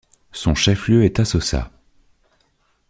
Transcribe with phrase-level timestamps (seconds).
[0.31, 1.69] Son chef-lieu est Asosa.